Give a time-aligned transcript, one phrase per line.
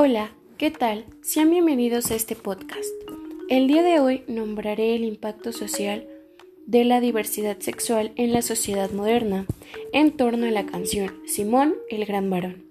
[0.00, 1.06] Hola, ¿qué tal?
[1.22, 2.88] Sean bienvenidos a este podcast.
[3.48, 6.06] El día de hoy nombraré el impacto social
[6.66, 9.44] de la diversidad sexual en la sociedad moderna
[9.92, 12.70] en torno a la canción Simón el Gran Varón.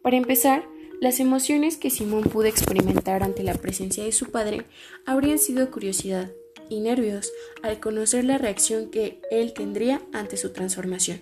[0.00, 0.66] Para empezar,
[1.02, 4.64] las emociones que Simón pudo experimentar ante la presencia de su padre
[5.04, 6.32] habrían sido curiosidad
[6.70, 7.30] y nervios
[7.62, 11.20] al conocer la reacción que él tendría ante su transformación.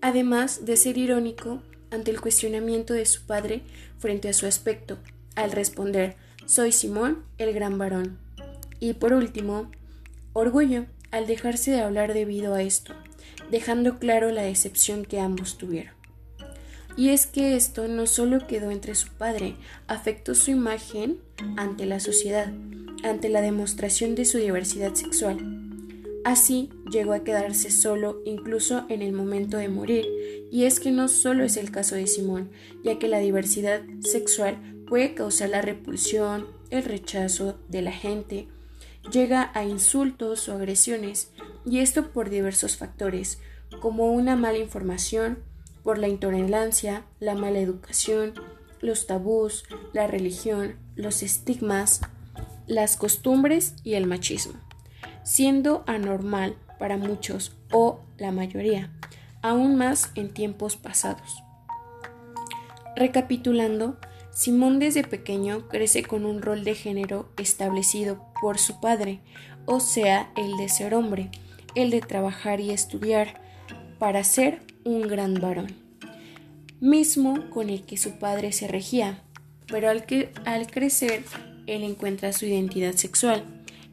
[0.00, 3.62] Además de ser irónico ante el cuestionamiento de su padre
[3.98, 4.98] frente a su aspecto,
[5.34, 6.16] al responder
[6.46, 8.18] Soy Simón, el gran varón.
[8.78, 9.70] Y por último,
[10.32, 12.94] orgullo al dejarse de hablar debido a esto,
[13.50, 15.94] dejando claro la decepción que ambos tuvieron.
[16.96, 21.18] Y es que esto no solo quedó entre su padre, afectó su imagen
[21.56, 22.52] ante la sociedad,
[23.04, 25.59] ante la demostración de su diversidad sexual.
[26.24, 30.06] Así llegó a quedarse solo incluso en el momento de morir,
[30.50, 32.50] y es que no solo es el caso de Simón,
[32.84, 38.48] ya que la diversidad sexual puede causar la repulsión, el rechazo de la gente,
[39.10, 41.30] llega a insultos o agresiones,
[41.64, 43.38] y esto por diversos factores,
[43.80, 45.38] como una mala información,
[45.82, 48.34] por la intolerancia, la mala educación,
[48.82, 52.02] los tabús, la religión, los estigmas,
[52.66, 54.69] las costumbres y el machismo
[55.30, 58.90] siendo anormal para muchos o la mayoría,
[59.42, 61.44] aún más en tiempos pasados.
[62.96, 63.96] Recapitulando,
[64.34, 69.20] Simón desde pequeño crece con un rol de género establecido por su padre,
[69.66, 71.30] o sea, el de ser hombre,
[71.76, 73.40] el de trabajar y estudiar
[74.00, 75.76] para ser un gran varón,
[76.80, 79.22] mismo con el que su padre se regía,
[79.68, 81.22] pero al, que, al crecer
[81.68, 83.44] él encuentra su identidad sexual.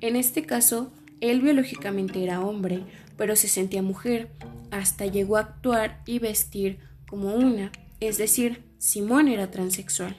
[0.02, 2.84] En este caso, él biológicamente era hombre,
[3.18, 4.30] pero se sentía mujer,
[4.72, 10.18] hasta llegó a actuar y vestir como una, es decir, Simón era transexual.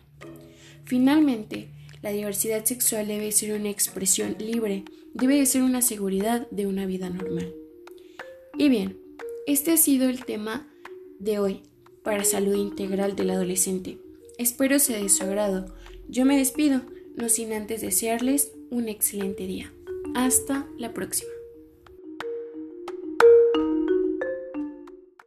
[0.85, 1.71] Finalmente,
[2.03, 4.85] la diversidad sexual debe ser una expresión libre,
[5.15, 7.53] debe ser una seguridad de una vida normal.
[8.57, 8.99] Y bien,
[9.47, 10.69] este ha sido el tema
[11.19, 11.63] de hoy
[12.03, 13.99] para salud integral del adolescente.
[14.39, 15.75] Espero sea de su agrado.
[16.09, 16.83] Yo me despido,
[17.17, 19.73] no sin antes desearles un excelente día.
[20.15, 21.38] Hasta la próxima.